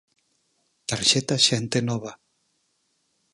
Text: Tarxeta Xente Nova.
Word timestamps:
Tarxeta 0.89 1.35
Xente 1.47 1.77
Nova. 1.89 2.11